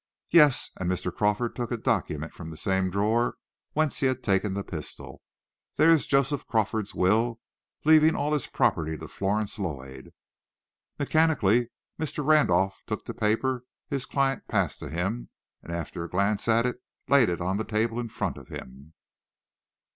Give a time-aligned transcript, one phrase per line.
[0.31, 1.15] "Yes," and Mr.
[1.15, 3.35] Crawford took a document from the same drawer
[3.73, 5.21] whence he had taken the pistol;
[5.75, 7.39] "there is Joseph Crawford's will,
[7.85, 10.11] leaving all his property to Florence Lloyd."
[10.97, 11.69] Mechanically,
[11.99, 12.25] Mr.
[12.25, 15.29] Randolph took the paper his client passed to him,
[15.61, 18.95] and, after a glance at it, laid it on the table in front of him.